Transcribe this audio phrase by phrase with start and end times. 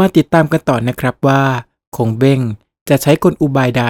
[0.00, 1.42] มาติดตามกันต่อนะครับว่า
[1.96, 2.40] คงเบ้ง
[2.88, 3.84] จะใช้กลอุบายใด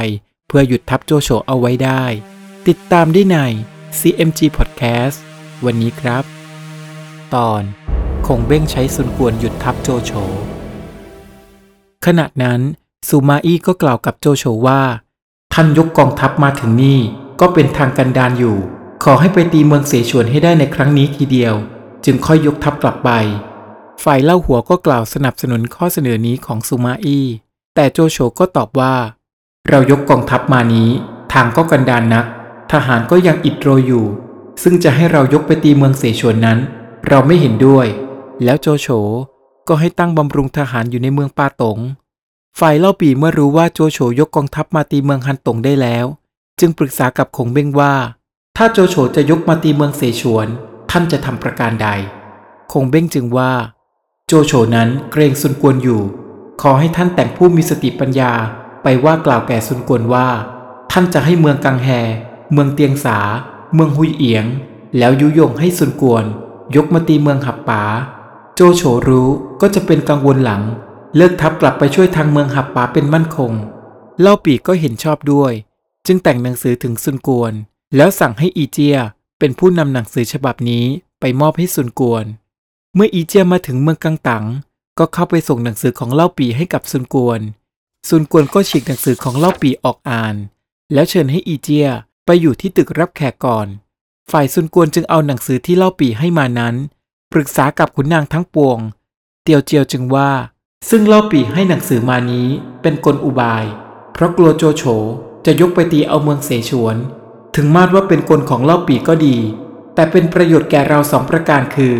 [0.47, 2.05] เพื่อหยุดทับโจโฉเอาไว้ได้
[2.69, 3.39] ติดตามได้ใน
[3.99, 5.17] CMG Podcast
[5.65, 6.25] วันนี้ครับ
[7.35, 7.62] ตอน
[8.27, 10.12] คงเบ้งใช้ซุนกวนหยุดทับโจโฉ
[12.07, 12.61] ขณะนั้น
[13.09, 14.83] ซูมาอี้ก็กล่าวกับโจโฉว่า
[15.55, 17.01] ท่านยกกองทัพมาถึงนี่
[17.41, 18.57] ก็เป็นทางกันดานอยู่
[19.05, 21.55] ขอให้ไปตีเมืองเสฉวนให้ได้ในครั้งนี้ทีเดียว
[22.05, 23.11] จึงค่อยยกทัพกลับไป
[24.05, 27.27] ฝ่ายเล่าหัวก็กล่าวสนับสนุนข้อเสนอนี้ของซูมาอี้
[27.75, 28.95] แต่โจโฉก็ตอบว่า
[29.69, 30.91] เรายกกองทัพมานี้
[31.33, 32.27] ทางก็กันดานนัก
[32.73, 34.06] ทหารก็ยังอิดโรยอยู่
[34.62, 36.59] ซึ่งจะให้เรายกไปตีเมืองเสฉวนนั้น
[37.09, 37.87] เราไม่เห็นด้วย
[38.45, 38.89] แล้วโจโฉ
[39.69, 41.78] ก็ให้ตั้งบำรุงทหารอยู่ในเมืองปาตง
[42.59, 46.06] ฝ่ายเล่าปีเมื่อรู้ว่าโจโฉยกกองทัพมาตีเมืองฮันตงได้แล้ว
[46.61, 47.95] จึงปรึกษากับคงเบ้งว่า
[48.56, 50.47] ถ้าโจโฉจะยกมาตีเมืองเสฉวน
[50.91, 51.89] ท่านจะทำประการใด
[52.73, 53.53] คงเบ้งจึงว่า
[54.28, 56.03] โจโฉนั้นเกรงซุนกวนอยู่
[56.62, 58.33] ขอให้ท่านแต่งผู้มีสติปัญญา
[58.83, 60.28] ไปว่ากล่าวแก่ซุนกวนว่า
[60.92, 61.89] ท่านจะให้เมืองกังแฮ
[62.53, 63.19] เมืองเตียงสา
[63.75, 64.44] เมืองฮุยเอียง
[64.98, 66.25] แล้วยุยงให้ซุนกวน
[66.77, 67.83] ยกมาตีเมืองหับป๋า
[68.55, 69.28] โจโฉรู้
[69.61, 70.62] ก็จะเป็นกังวลหลัง
[71.16, 73.53] เลิกทัพกลับไปช่วยทางเมืองหับป๋าเป็นมั่นคง
[74.20, 75.53] เล่าปีก็เห็นชอบด้วย
[76.06, 77.53] จึงแต่งหนังสือถึงซุนกวน
[77.97, 78.97] แล้วสั่งให้อีเจีย
[79.38, 80.84] เป็นผู้นำหนังสือฉบับนี้
[81.20, 82.27] ไปมอบให้ซุนกวน
[82.97, 84.45] เมื่ออีเจียมาถึงเมืองกังตัง
[84.98, 87.41] ก็เข้าไปส่งหนังสือของเล่าปีให้กับซุนกวน
[88.09, 90.34] ซุนกวนก็ฉีกหนังสือของเล่าปีออกอ่าน
[90.92, 91.89] แล้วเชิญให้อีเจีย
[92.27, 93.67] ไปอยู่ที่ตึกรับแขกก่อน
[94.31, 96.75] ฝ่ายซุนกวนจึงเอาหนังสือที่เล่าปีให้มานั้น
[97.32, 98.78] ปรึกษากับขุนนางทั้งปวง
[99.43, 100.31] เตียวเจียวจึงว่า
[100.91, 102.49] ซึ่งเล่าปีให้หนังสือมานี้
[102.82, 103.65] เป็นกลอุบาย
[104.12, 104.82] เพราะกลัวโจโฉ
[105.47, 106.97] จะยกไปตีเอาเมืองเสฉวน
[107.56, 109.37] ถึงมาดว่าเป็นกลของเล่าปีก็ดี
[109.94, 111.97] แต่เป็นประโยชน์แก่เราสองประการคือ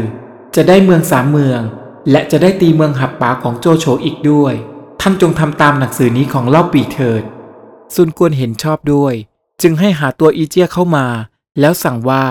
[0.59, 1.61] จะได้เมืองสามเมือง
[2.11, 4.55] และจะได้ตีเมืองหับป๋าของโจโฉอีกด้วย
[5.01, 7.23] ท่านจงทำตามหนังสือนี้ของเล่าปีเถิด
[7.95, 9.15] ซุนกวนเห็นชอบด้วย
[9.63, 11.07] จึงให้หาตัวอีเจียเข้ามา
[11.61, 12.25] แล้วสั่งว่า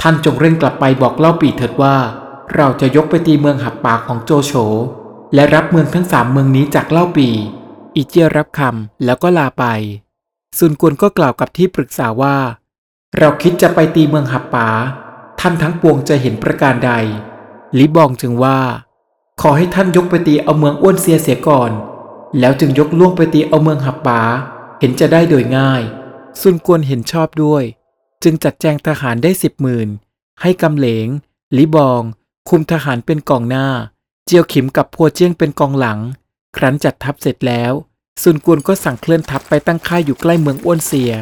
[0.00, 1.96] ท่านจงเร่งกลับไปบอกเล่าปีเถิดว่า
[2.56, 4.52] เราจะยกไปตีเมืองหับป่าของโจโฉ
[5.34, 7.28] และรับเมืองทั้งสามเมืองนี้จากเล่าปี
[7.96, 9.64] อีเจียรับคำแล้วก็ลาไป
[10.58, 12.36] ซุนกวนก็กล่าวกับที่ปรึกษาว่า
[13.18, 14.68] เราคิดจะไปตีเมืองหับป่า
[15.40, 16.92] ท่านทั้งปวงจะเห็นประการใด
[17.78, 18.60] ลิบองจึงว่า
[19.40, 21.70] ขอให้ท่านยกไปตีเอาเมืองอ้วนเสียเสียก่อน
[22.38, 24.20] แล้วจึงยกล่วงไปตีเอาเมืองหับป่า
[24.80, 25.82] เห็นจะได้โดยง่าย
[26.40, 27.64] ซุนกวนเห็นชอบด้วย
[28.22, 29.88] จึงจัดแจงทหารได้สิบหมื่น
[30.42, 31.06] ให้กำเหลง
[31.56, 32.02] ลิบอง
[32.48, 33.66] คุมทหารเป็นกองหน้า
[34.26, 35.98] เจียวขิมกับพัวเจียงเป็นกองหลัง
[36.56, 37.72] ครั้นจัดทัพเสร็จแล้ว
[38.22, 41.12] ซุนกวนก็สั่งเคลื่อนทัพไปตั้งค่ายอยู่ใกล้เมืองอ้วนเสีย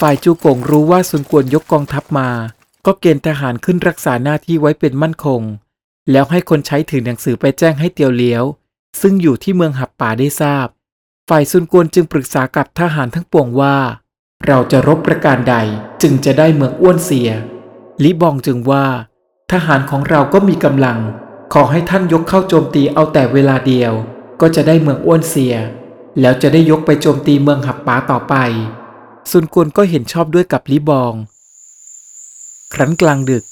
[0.00, 2.30] ฝ่ายจูกงรู้ว่าซุนกวนยกกองทัพมา
[2.86, 5.42] ก็เกณฑ์ทหารขึ้นรักษาหน้าที่ไว้เป็นมั่นคง
[6.10, 8.44] แล้วให้คนใช้ถือหนังสือไปแจ้งให้เตียวเลี้ยว
[9.00, 10.66] ซึ่งอยู่ที่เมืองหับป่าได้ทราบ
[11.28, 13.76] ฝ่ายซุนกวนจึงปรึกษากับทหารทั้งปวงว่า
[14.46, 15.56] เราจะรบประการใด
[16.02, 17.30] จึงจะได้เมืองอ้วนเสีย
[18.02, 18.86] ลิบองจึงว่า
[19.52, 20.98] ทหารของเราก็มีกำลัง
[21.54, 23.92] ขอให้ท่านยกเข้าโจมตีเอาแต่เวลาเดียว
[24.40, 25.54] ก็จะได้เมืองอ้วนเสีย
[26.20, 28.34] แล้วจะได้ยกไปโจมตีเมืองหับป้าต่อไป
[29.30, 31.14] ซุนกวนก็เห็นชอบด้วยกับลิบอง
[32.74, 33.44] ครั้นกลางดึก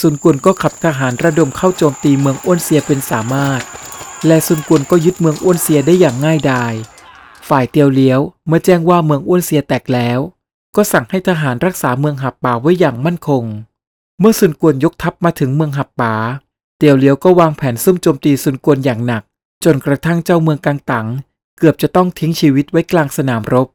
[0.00, 3.62] ซุนกวนก็ขับทหารระดมเข้าโจมตีเมืองอ้วนเสียเป็นสามารถ
[4.26, 6.74] และซุนกวนก็ยึดเมืองอ้วนเสียได้อย่างง่ายดาย
[7.48, 10.18] ฝ่ายเตียวเลี้ยวเมื่อแจ้งว่าเมืองอ้วนเสียแตกแล้ว
[10.76, 13.44] ก็สั่งให้ทหารรักษาเมืองหับป่าไว้อย่างมั่นคง
[14.20, 16.14] เมื่อซุนกวนยกทัพมาถึงเมืองหับป่า
[16.78, 19.22] เตียวเลี้ยวก็วางแผนซุ่มโจมตีซุนกวนอย่างหนัก
[19.64, 21.06] จนกระทั่งเจ้าเมืองกังตัง
[21.58, 23.68] เกือบจะต้องทิ้งชีวิตไว้กลางสนามรบ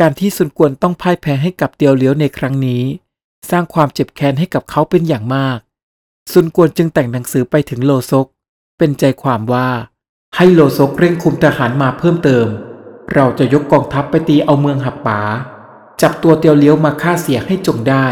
[0.00, 2.82] การที่ซุนกวนต้องพ่ายแพ้ให้กับเตียวเลี้ยวในครั้งนี้
[3.50, 5.58] สร้างความเจ็บแค้นให้กับเขาเป็นอย่างมาก
[6.32, 8.26] ซุนกวนจึงแต่งหนังสือไปถึงโลซก
[8.78, 9.68] เป็นใจความว่า
[10.36, 12.46] ให้โลซกเร่งคุมทหารมาเพิ่มเติม
[13.14, 15.20] เราจะยกกองทัพไปตีเอาเมืองหับป๋า
[16.02, 18.06] จับตัวเตียวเลี้ยวมาฆ่าเสียให้จงได้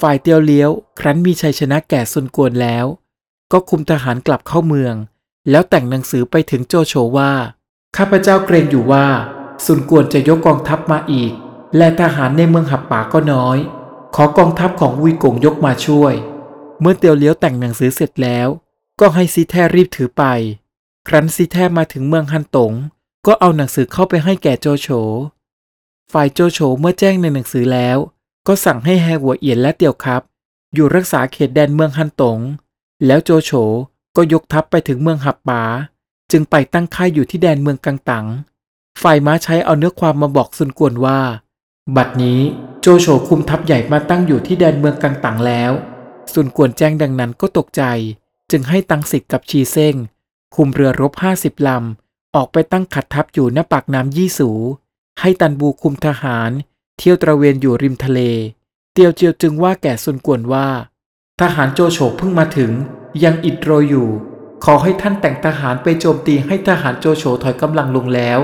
[0.00, 0.70] ฝ่ายเตียวเลี้ยว
[1.00, 2.86] ครั้นมีชัยชนะแก่ซุนกวนแล้ว
[3.52, 4.94] ก็คุมทหารกลับเข้าเมือง
[5.50, 7.32] แล้วแต่งหนังสือไปถึงโจโฉว่า
[7.96, 9.06] ข้าพเจ้าเกรงอยู่ว่า
[9.64, 11.32] ซุนกวนจะยกกองทัพมาอีก
[11.76, 13.58] และทหารในเมืองหับป่าก็น้อย
[14.18, 16.14] ขอกองทัพของวุยกงยกมาช่วย
[16.80, 18.48] เมื่อเตียวเลี้ยวแต่งหนังสือเสร็จแล้ว
[19.00, 20.24] ก็ให้ซีแทรีบถือไป
[21.08, 22.72] ครั้นซีแทบมาถึงเมืองฮันตง
[23.26, 24.88] ก็เอาหนังสือเข้าไปให้แก่โจโฉ
[26.12, 27.98] ฝ่ายโจโฉเมื่อแจ้งในหนังสือแล้ว
[28.46, 30.22] ก็สั่งให้แฮหัวเอียนและเตียวครับ
[30.74, 32.38] อยู่รักษาเขตแดนเมืองฮันตง
[33.06, 33.50] แล้วโจโฉ
[34.16, 35.62] ก็ยกทัพไปถึงเมืองหับปา
[36.30, 38.26] จึงไปตั้งค่ายอยู่ที่แดนเมืองกังตัง
[39.02, 41.20] ฝ่ายม้าใช้เอาเนื้อความมาบอกซุนกวนว่า
[41.94, 42.40] บัดนี้
[42.80, 45.72] โจโฉคุมทัพใหญ่มาตั้งอยู่ที่แดนเมืองกังตังแล้ว
[46.32, 47.82] ซุนกวนแจ้งดังนั้นก็ตกใจ
[48.50, 49.94] จึงให้ตังสิกกับชีเซ้ง
[50.56, 54.50] คุมเรือรบห้าสิบลำ ออกไปตั้งขัดทัพอยู่หน้าปากน้ำยี่สู
[55.20, 56.50] ให้ตันบูคุมทหาร
[56.98, 58.20] เที่ยวตระเวนอยู่ริมทะเล
[58.92, 60.68] เตียวเจียวจึงว่าแก่ซุนกวนว่า
[61.40, 62.70] ทหารโจโฉเพิ่งมาถึง
[63.24, 64.08] ยังอิดโรยอยู่
[64.64, 68.38] ขอให้ท่านแต่งทหารไปโจมตีให้ทหารโจโฉถอยกำลังลงแล้ว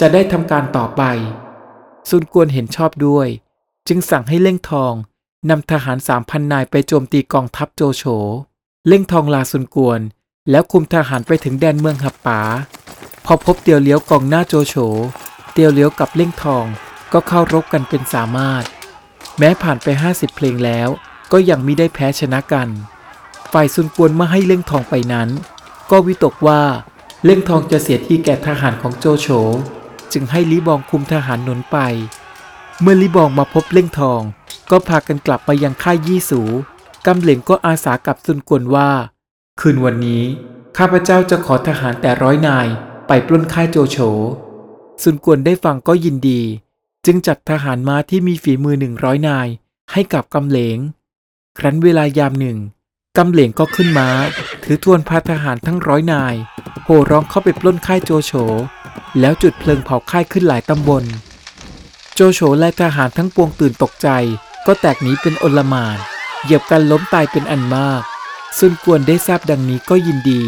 [0.00, 1.04] จะได้ทำการต่อไป
[2.08, 3.28] ซุนกวนเห็นชอบด้วย
[3.88, 4.92] จึงสั่งให้เล่งทอง
[5.50, 8.04] นำทหารสามพันนายไปโจมตีกองทัพโจโฉ
[8.88, 10.00] เล่งทองลาซุนกวน
[10.50, 12.40] แล้วคุมทหารไปถึงแดนเมืองหับป๋า
[13.24, 14.74] พอพบเตียวเลี้ยวกองหน้าโจโฉ
[15.52, 16.64] เตียวเลี้ยวกับเล่งทอง
[17.12, 18.64] ก็เข้ารบกันเป็นสามารถ
[19.38, 20.88] แม้ผ่านไปห้าสิบเพลงแล้ว
[21.32, 22.68] ก็ยังมิได้แพ้ชนะกัน
[23.52, 25.28] ฝ่ายซุนกวนเมื่อให้เล่งทองไปนั้น
[25.90, 26.62] ก็วิตกว่า
[27.24, 29.28] เล่งทองจะเสียที่แก่ทหารของโจโฉ
[30.12, 31.78] จึงให้ลิบองคุมทหารหนุนไป
[32.80, 34.22] เมื่อลิบองมาพบเล่งทอง
[34.70, 36.40] ก็พากันกลับมายังค่ายยี่สู
[37.06, 38.90] กำเหลงก็อาสากับซุนกวนว่า
[39.60, 40.24] คืนวันนี้
[40.76, 42.66] ข้าพเจ้าจะขอทหารแต่ร้อยนาย
[43.06, 43.98] ไปปล้นค่ายโจโฉ
[45.02, 46.42] ซุนกวนได้ฟังก็ยินดี
[47.06, 49.48] จึงจัดทหารม้าที่มีฝีมือหนึ่งร้อยนาย
[49.92, 50.78] ให้กับกำเหลง
[51.58, 52.58] ครั้นเวลายามหนึ่ง
[53.16, 54.08] กำเหลงก็ขึ้นม้า
[54.64, 56.34] ถือทวนพาทหารทั้งร้อยนาย
[56.84, 58.32] โห่ร้องเข้าไปปล้นค่ายโจโฉ
[59.20, 61.04] แล้วจุดเพลิงเผาค่ายขึ้นหลายตำบล
[62.14, 64.08] โจโฉและทหารทั้งปวงตื่นตกใจ
[64.66, 65.98] ก็แตกหนีเป็นอลหม่าน
[66.44, 68.02] เหยียบกันล้มตายเป็นอันมาก
[68.58, 70.42] ซุนกวนได้ทราบดังนี้ก็ยินดี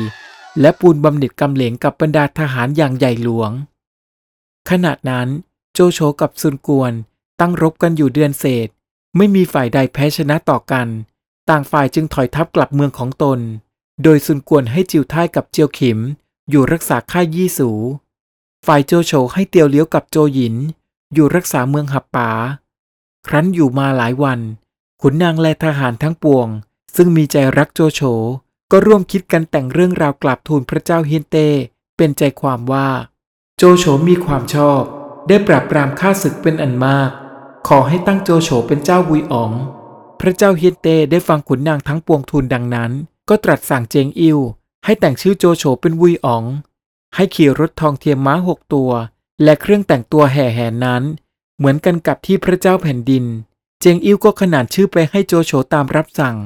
[0.61, 3.51] และปูนบำเหน็จกำเหลงกับบรรดาทหารอย่างใหญ่หลวง
[4.71, 5.29] ขณะนั้น
[5.75, 6.93] โจโฉกับซุนกวน
[7.41, 8.69] ตั้งรบกันอยู่เดือนเศษ
[9.17, 10.87] ไม่มีฝ่ายใดแพ้ชนะต่อกัน
[11.51, 13.39] ต่างฝ่ายจึงถอยทัพกลับเมืองของตน
[14.03, 15.99] โดยซุนกวนให้จิวท่ายกับเจียวขิม
[16.51, 17.71] อยู่รักษาค่ายยี่สู
[18.67, 20.57] ฝ่ายโจโฉให้เตียวเลี้ยวกับโจหยิน
[21.15, 22.29] อยู่รักษาเมืองหับป๋า
[23.27, 24.41] ครั้นอยู่มาหลายวัน
[25.03, 26.49] ขุนนางและทหารทั้งปวง
[26.97, 28.01] ซึ่งมีใจรักโจโฉ
[28.71, 31.49] ก็ร่วมคิดกันแต่งเรื่องราวกราบทูลพระเจ้าเฮียนเต้
[31.97, 32.89] เป็นใจความว่า
[33.59, 34.83] โจโฉมีความชอบ
[35.29, 37.11] ได้ปราบปรามข้าศึกเป็นอันมาก
[37.69, 39.53] ขอให้ตั้งโจโฉเป็นเจ้าวุยอ๋อง
[40.21, 42.91] พระเจ้าเฮียนเต้ได้ฟังขุนนางทั้งปวงทูลดังนั้น
[43.29, 44.39] ก็ตรัสสั่งเจงอิว
[44.85, 46.45] ให้แต่งชื่อโจโฉเป็นวุยอ๋อง
[47.15, 48.91] ให้ขี่รถทองเทียมม้าหกตัว
[49.43, 51.03] และเครื่องแต่งตัวแห่แห่นั้น
[51.59, 53.25] เหมือนกันกับที่พระเจ้าแผ่นดิน
[53.81, 56.37] เจงอิวก็ขนานชื่อไปให้โจโฉตามรับสั่ง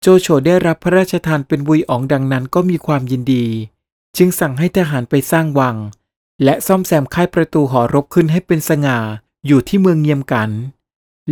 [0.00, 3.46] โจโฉได้รับพระราชทานเป็นวุยอ๋องดังนั้นก็มีความยินดี
[4.16, 5.76] จึงสั่งให้ทหารไปสร้างวัง
[6.44, 8.98] และซ่อมแซมค่ายประตูหอรบขึ้นให้เป็นสง่า
[9.46, 10.50] อยู่ที่เมืองเงียมกัน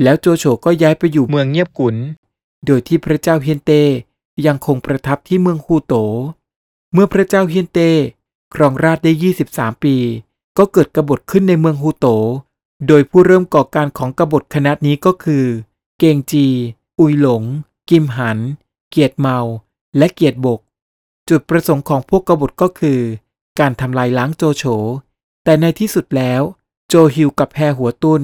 [0.03, 1.97] แล้วโจโฉก็ย้ายไปอยู่เมืองเงียบกุน
[2.67, 3.73] โดยที่พระเจ้าเฮียนเต
[4.47, 5.95] ยังคงประทับที่เมืองฮูโต
[6.93, 7.79] เมื่อพระเจ้าเฮียนเต
[8.55, 9.13] ครองราชย์ได้
[9.49, 9.97] 23 ปี
[10.59, 12.07] ก็เกิดกบฏขึ้นในเมืองฮูโต
[12.87, 15.45] โดยผู้เริ่มก่อการของกบฏคณะนี้ก็คือ
[15.99, 16.47] เกงจี
[17.01, 17.43] อุยหลง
[17.91, 18.39] กิมหัน
[18.91, 19.39] เกียรติเมา
[19.99, 20.61] และเกียรติบก
[21.29, 23.01] จุดประสงค์ของพวกกบฏก็คือ
[23.59, 24.65] การทำลายล้างโจโฉ
[25.45, 26.43] แต่ในที่สุดแล้ว
[26.89, 28.23] โจฮิวกับแฮหัวตุน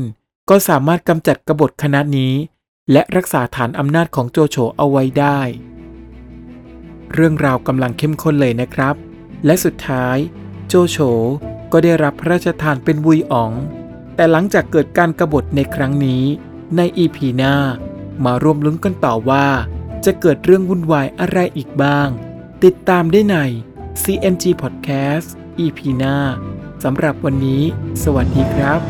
[0.50, 2.32] ก็สามารถกำจัดกบฏคณะนี้
[2.92, 5.40] และรักษาฐานอำนาจของโจโฉเอาไว้ได้
[7.14, 8.94] เรื่องราวกำลังเข้มข้นเลยนะครับ
[9.44, 10.16] และสุดท้าย
[10.68, 10.98] โจโฉ
[11.72, 13.52] ก็ได้รับพระราชทานเป็นวุยอ๋อง
[14.14, 16.24] แต่หลังจากเกิดการกบฏในครั้งนี้
[16.76, 17.54] ในอีพีหน้า
[18.24, 19.46] มาร่วมลุ้นกันต่อว่า
[20.04, 22.08] จะเกิดเรื่องวุ่นวายอะไรอีกบ้าง
[22.64, 23.36] ติดตามได้ใน
[24.02, 25.28] CMG Podcast
[25.64, 26.16] EP หน้า
[26.84, 27.62] สำหรับวันนี้
[28.02, 28.80] สวัสดีครับ